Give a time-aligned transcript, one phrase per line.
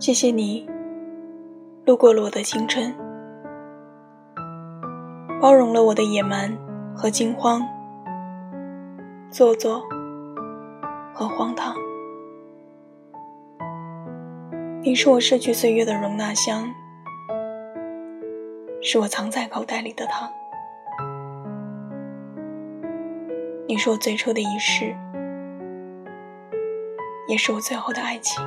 [0.00, 0.66] 谢谢你，
[1.84, 2.94] 路过了我的青春，
[5.38, 6.56] 包容了我的野蛮
[6.96, 7.60] 和惊慌，
[9.30, 9.82] 做作
[11.12, 11.74] 和荒唐。
[14.82, 16.72] 你是我逝去岁月的容纳箱，
[18.90, 20.32] 是我藏在口袋里的糖。
[23.66, 24.96] 你是我最初的仪式，
[27.28, 28.42] 也是我最后的爱情。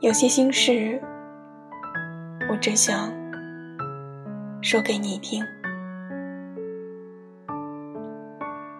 [0.00, 1.00] 有些心事，
[2.50, 3.10] 我只想
[4.60, 5.42] 说给你听。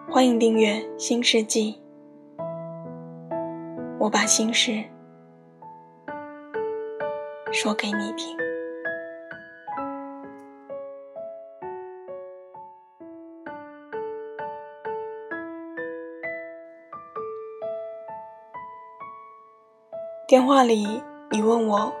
[0.07, 1.81] 欢迎订阅《新世纪》，
[3.97, 4.83] 我把心事
[7.53, 8.37] 说给你听。
[20.27, 21.01] 电话里。
[21.31, 21.91] 你问我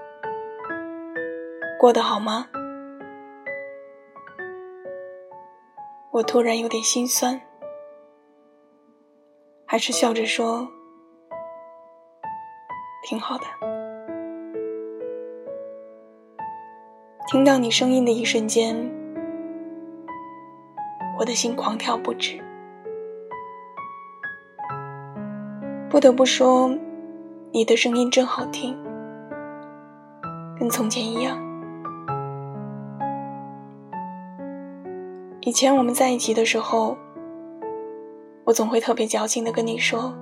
[1.79, 2.47] 过得好吗？
[6.11, 7.41] 我突然有点心酸，
[9.65, 10.67] 还是笑着说
[13.01, 13.72] 挺好的。
[17.33, 18.75] 听到你声音的一瞬间，
[21.17, 22.39] 我的心狂跳不止。
[25.89, 26.69] 不得不说，
[27.51, 28.77] 你的声音真好听。
[30.59, 31.35] 跟从前一样。
[35.41, 36.95] 以前我们在一起的时候，
[38.43, 40.13] 我总会特别矫情的跟你说，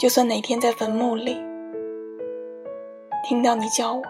[0.00, 1.40] 就算哪天在坟墓里
[3.22, 4.02] 听到你叫我，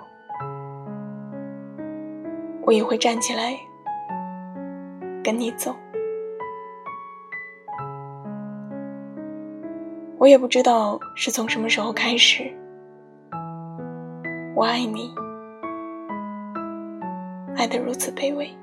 [2.69, 3.59] 我也会站起来
[5.25, 5.75] 跟你走。
[10.19, 12.55] 我也不知道是从什么时候开始。
[14.55, 15.15] 我爱你，
[17.57, 18.55] 爱得如此卑微。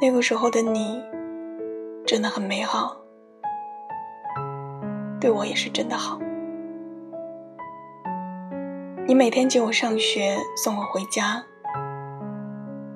[0.00, 1.02] 那个时候的你，
[2.06, 2.96] 真的很美好，
[5.20, 6.16] 对我也是真的好。
[9.10, 11.44] 你每天接我上学，送我回家，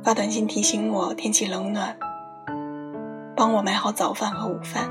[0.04, 1.97] 发短信提醒我天气冷暖，
[3.34, 4.88] 帮我买好早饭和午饭。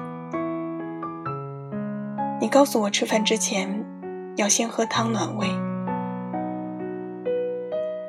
[2.41, 3.85] 你告诉我，吃饭之前
[4.35, 5.47] 要先喝汤暖胃。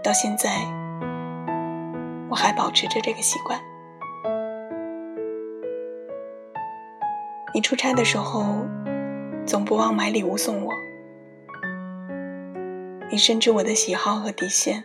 [0.03, 0.51] 到现在，
[2.29, 3.61] 我还保持着这个习惯。
[7.55, 8.45] 你出差的时候，
[9.47, 10.84] 总不忘买礼物送我。
[13.15, 14.83] 你深知我的喜好和底线，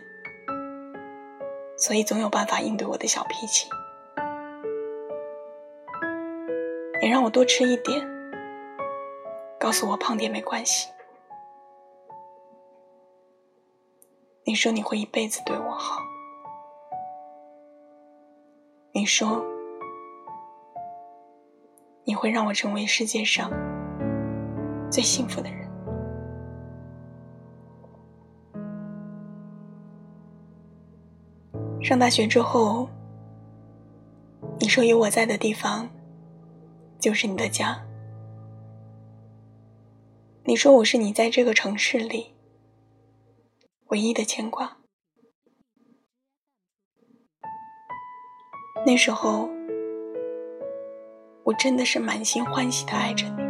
[1.76, 3.68] 所以总有办法应对我的小脾气。
[7.02, 8.08] 你让我多吃一点。
[9.58, 10.88] 告诉我胖点没关系。
[14.44, 16.00] 你说你会一辈子对我好。
[18.92, 19.44] 你说
[22.04, 23.50] 你会让我成为世界上
[24.88, 25.68] 最幸福的人。
[31.90, 32.88] 上大学之后，
[34.60, 35.90] 你说有我在的地方
[37.00, 37.84] 就是你的家。
[40.44, 42.32] 你说我是你在这个城市里
[43.88, 44.76] 唯一的牵挂。
[48.86, 49.50] 那时候，
[51.42, 53.42] 我真的是满心欢喜的爱着你。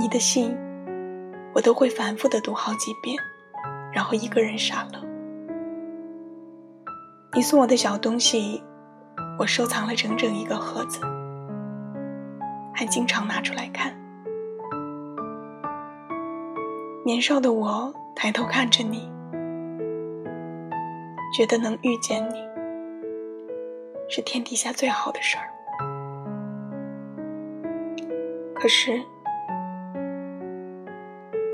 [0.00, 0.52] 你的信，
[1.54, 3.16] 我都会反复的读好几遍，
[3.92, 5.09] 然后一个人傻乐。
[7.32, 8.60] 你送我的小东西，
[9.38, 11.00] 我收藏了整整一个盒子，
[12.74, 13.94] 还经常拿出来看。
[17.04, 19.08] 年少的我抬头看着你，
[21.32, 22.44] 觉得能遇见你
[24.08, 25.46] 是天底下最好的事儿。
[28.56, 29.00] 可是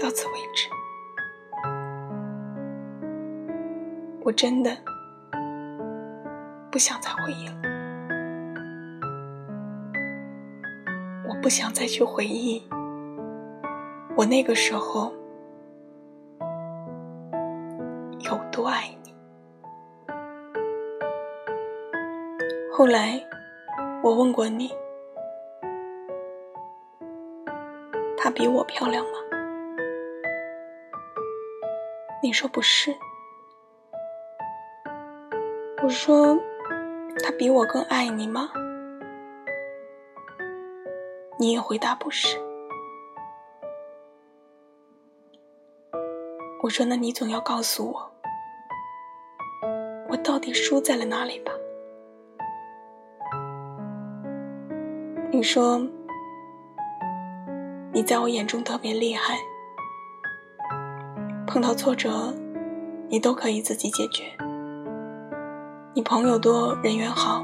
[0.03, 0.71] 到此为止，
[4.25, 4.75] 我真的
[6.77, 7.55] 不想再回忆了。
[11.27, 12.63] 我不想再去回忆
[14.15, 15.11] 我那个时候。
[18.21, 19.15] 有多爱你？
[22.71, 23.27] 后来，
[24.03, 24.71] 我问过你，
[28.19, 29.13] 她比我漂亮吗？
[32.23, 32.95] 你说不是。
[35.83, 36.39] 我说，
[37.27, 38.49] 他比我更爱你吗？
[41.41, 42.39] 你也回答不是。
[46.63, 48.13] 我说，那你总要告诉我，
[50.09, 51.51] 我到底输在了哪里吧？
[55.33, 55.81] 你说，
[57.93, 59.37] 你在我眼中特别厉害，
[61.45, 62.33] 碰到挫折，
[63.09, 64.46] 你都可以自己解决。
[65.97, 67.43] 你朋友多，人缘好，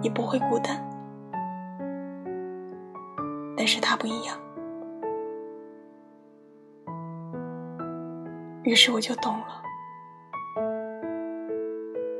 [0.00, 0.82] 你不会孤单。
[3.54, 4.34] 但是他不一样，
[8.62, 9.62] 于是我就懂了。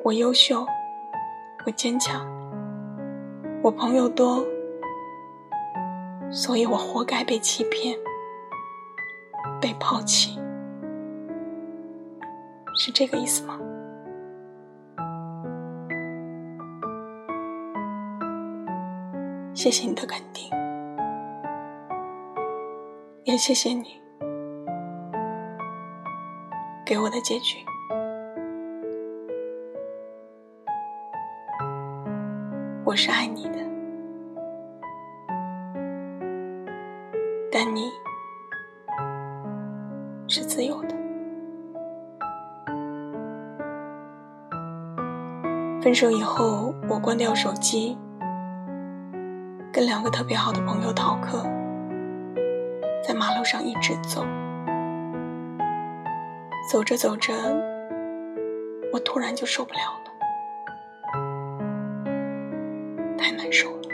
[0.04, 0.66] 我优秀，
[1.64, 2.20] 我坚强。
[3.62, 4.44] 我朋友多，
[6.30, 7.98] 所以我活该被欺骗、
[9.62, 10.38] 被抛弃，
[12.76, 13.58] 是这个意思吗？
[19.66, 20.48] 谢谢你的肯定，
[23.24, 24.00] 也谢谢你
[26.84, 27.58] 给我的结局。
[32.84, 33.58] 我是爱你的，
[37.50, 37.90] 但你
[40.28, 40.94] 是自由的。
[45.82, 47.98] 分手以后，我关掉手机，
[49.76, 51.42] 跟两个特别好的朋友逃课，
[53.04, 54.24] 在马路上一直走，
[56.72, 57.34] 走着走着，
[58.90, 60.10] 我突然就受不了了。
[63.18, 63.88] 太难受了，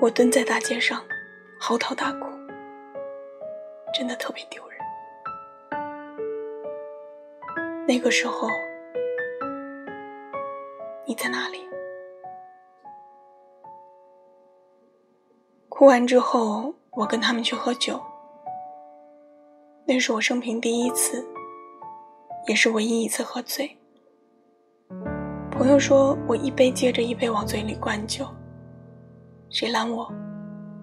[0.00, 1.02] 我蹲在大街上，
[1.60, 2.30] 嚎啕大哭，
[3.92, 4.78] 真的特别丢人。
[7.86, 8.48] 那个时候，
[11.04, 11.67] 你在哪里？
[15.78, 18.02] 哭完之后，我跟他们去喝酒，
[19.86, 21.24] 那是我生平第一次，
[22.48, 23.78] 也是唯一一次喝醉。
[25.52, 28.26] 朋友说我一杯接着一杯往嘴里灌酒，
[29.50, 30.12] 谁拦我，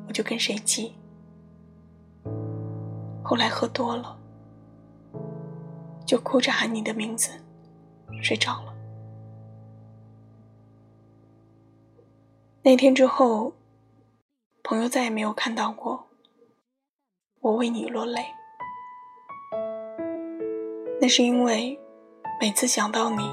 [0.08, 0.96] 我就跟谁急。
[3.22, 4.18] 后来喝多了，
[6.06, 7.32] 就哭着喊你的名字，
[8.22, 8.74] 睡着了。
[12.64, 13.52] 那天之后，
[14.68, 16.08] 朋友再也没有看到过
[17.40, 18.26] 我为你落泪。
[21.00, 21.80] 那是因为
[22.42, 23.32] 每次想到你。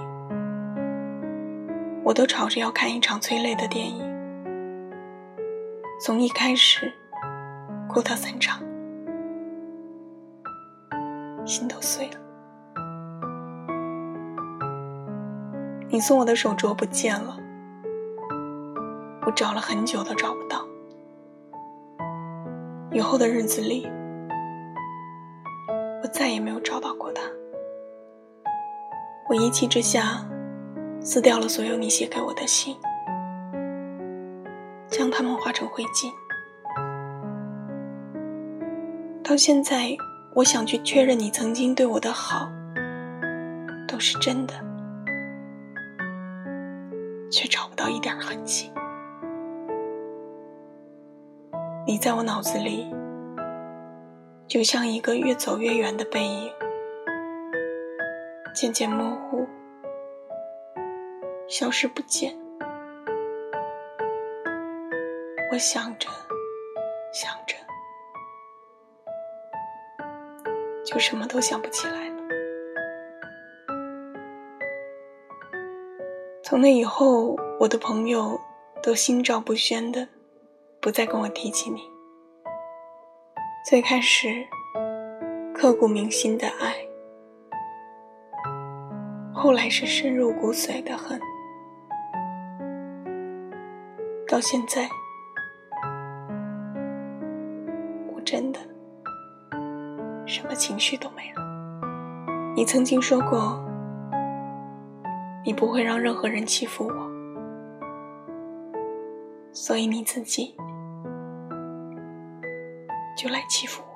[2.04, 4.04] 我都吵着要看一场催泪的电影，
[5.98, 6.92] 从一开始
[7.88, 8.58] 哭到散场，
[11.46, 12.20] 心都碎了。
[15.88, 17.38] 你送我的手镯不见了，
[19.24, 20.66] 我找了很久都找不到。
[22.92, 23.86] 以后的日子里，
[26.02, 27.22] 我再也没有找到过他。
[29.28, 30.24] 我一气之下。
[31.04, 32.76] 撕掉了所有你写给我的信，
[34.86, 36.12] 将它们化成灰烬。
[39.24, 39.96] 到现在，
[40.32, 42.48] 我想去确认你曾经对我的好
[43.88, 44.54] 都是真的，
[47.28, 48.70] 却找不到一点痕迹。
[51.92, 52.90] 你在我脑子里，
[54.48, 56.50] 就像一个越走越远的背影，
[58.54, 59.46] 渐渐模糊。
[61.46, 62.34] 消失不见，
[65.52, 66.08] 我想着
[67.12, 67.54] 想着，
[70.86, 72.16] 就什么都想不起来了。
[76.42, 78.40] 从那以后，我的朋友
[78.82, 80.08] 都心照不宣的，
[80.82, 81.80] 不再跟我提起你。
[83.64, 84.44] 最开始，
[85.54, 86.74] 刻骨铭心的爱，
[89.32, 91.20] 后来是深入骨髓的恨。
[94.26, 94.88] 到现在，
[98.12, 98.58] 我真的
[100.26, 101.42] 什么情绪都没了。
[102.56, 103.64] 你曾经说过，
[105.44, 107.10] 你不会让任何人欺负我，
[109.52, 110.56] 所以你自己
[113.22, 113.92] 就来欺负我。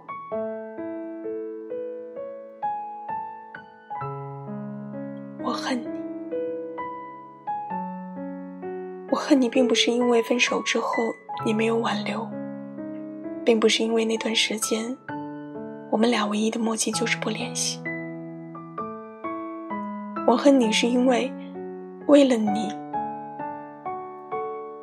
[5.42, 5.88] 我恨你，
[9.11, 10.87] 我恨你，并不是因为分手之后
[11.45, 12.25] 你没有挽留，
[13.45, 14.97] 并不是因为那段时间
[15.90, 17.83] 我们俩唯一的默契就是不联系。
[20.28, 21.33] 我恨你，是因为
[22.06, 22.68] 为了你，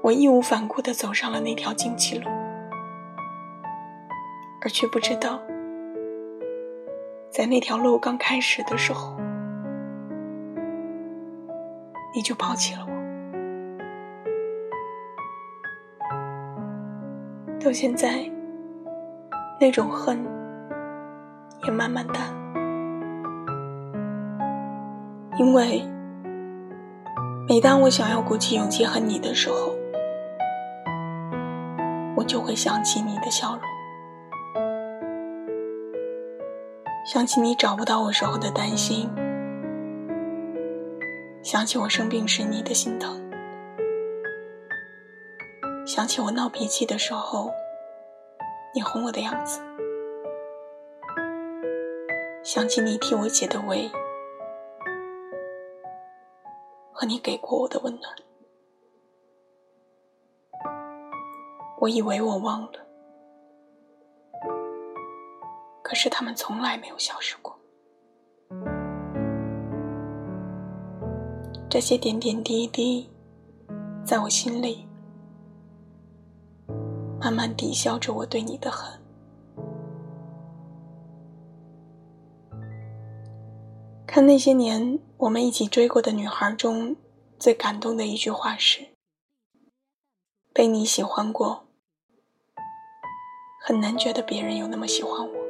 [0.02, 2.30] 我义无反顾地走上了那条荆棘路，
[4.64, 5.42] 而却不知道，
[7.30, 9.14] 在那条路刚开始的时候，
[12.16, 12.94] 你就抛弃了我。
[17.60, 18.32] 到现在，
[19.60, 20.26] 那种恨
[21.66, 22.34] 也慢慢淡了，
[25.38, 25.82] 因为
[27.50, 29.76] 每当我想要鼓起勇气恨你的时候，
[32.16, 33.62] 我就会想起你的笑容，
[37.14, 39.08] 想起你找不到我时候的担心，
[41.44, 43.22] 想起我生病时你的心疼。
[45.86, 47.52] 想起我闹脾气的时候，
[48.74, 49.62] 你哄我的样子；
[52.44, 53.92] 想起你替我解的围，
[56.92, 58.16] 和你给过我的温暖。
[61.80, 62.83] 我以为我忘了，
[65.84, 67.56] 可是他们从来没有消失过。
[71.70, 73.10] 这些点点滴滴，
[74.04, 74.88] 在我心里。
[77.20, 79.00] 慢慢抵消着我对你的恨。
[84.06, 86.98] 看那些年我们一起追过的女孩中，
[87.40, 88.86] 最感动的一句话是
[90.54, 91.66] ：“被你喜欢过，
[93.62, 95.43] 很难觉得别人有那么喜欢我。”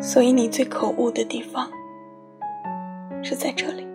[0.00, 1.70] 所以你最可恶的地方
[3.22, 3.86] 是在这里。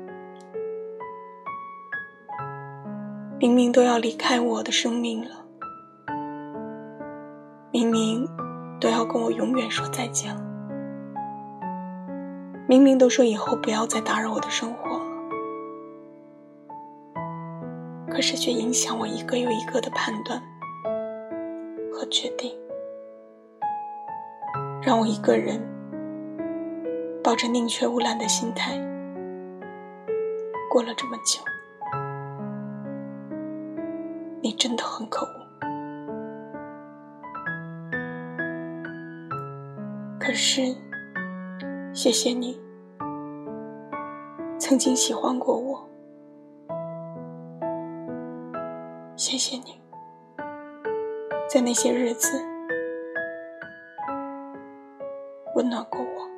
[3.40, 5.46] 明明都要离开我的生命了，
[7.72, 8.26] 明明
[8.80, 10.42] 都要跟我永远说再见了，
[12.68, 15.06] 明明都说以后不要再打扰我的生活了，
[18.10, 20.42] 可是却影响我一个又一个的判断
[21.92, 22.54] 和决定，
[24.82, 25.60] 让我一个人
[27.24, 28.78] 抱着宁缺毋滥的心态
[30.70, 31.42] 过了这么久。
[34.42, 35.48] 你真的很可恶，
[40.20, 40.76] 可是，
[41.94, 42.60] 谢谢你
[44.60, 45.88] 曾经喜欢过我，
[49.16, 49.82] 谢谢你，
[51.50, 52.38] 在那些日子
[55.56, 56.33] 温暖过我。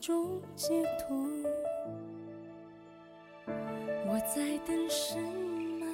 [0.00, 1.16] 种解脱。
[4.06, 5.18] 我在等什
[5.78, 5.86] 么？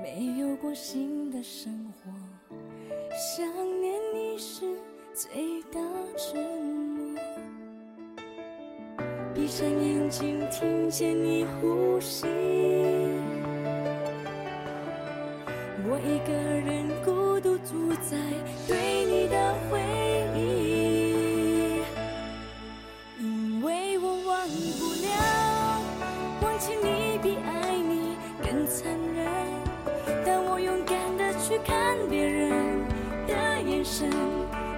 [0.00, 2.56] 没有过新的生活，
[3.10, 3.44] 想
[3.80, 4.64] 念你是
[5.12, 5.80] 最大
[6.16, 7.20] 折磨。
[9.34, 12.28] 闭上眼睛，听见你呼吸。
[15.86, 18.16] 我一个人孤独住在
[31.64, 32.50] 看别人
[33.26, 34.10] 的眼神，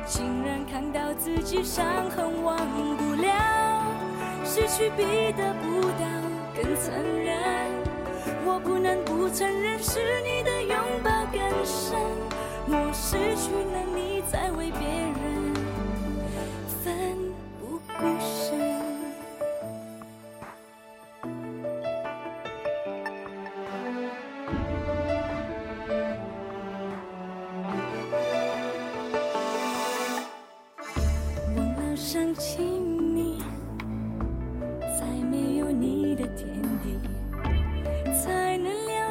[0.07, 2.57] 竟然看到自己伤痕忘
[2.97, 3.83] 不了，
[4.45, 6.07] 失去比得不到
[6.55, 7.37] 更残忍。
[8.45, 11.99] 我不能不承认，是你的拥抱更深。
[12.69, 15.26] 我失去了你，再为别人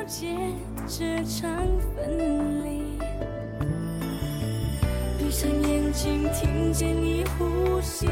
[0.08, 0.54] 间
[0.88, 1.50] 这场
[1.96, 3.00] 分离。
[5.18, 8.08] 闭上眼睛听见你呼吸。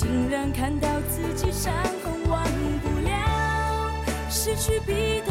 [0.00, 1.70] 竟然看到自己伤
[2.02, 2.42] 痕，忘
[2.82, 3.92] 不了，
[4.30, 5.29] 失去比。